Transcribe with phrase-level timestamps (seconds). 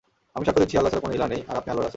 [0.35, 1.89] আমি সাক্ষ্য দিচ্ছি, আল্লাহ ছাড়া কোন ইলাহ নেই আর আপনি আল্লাহর রাসূল।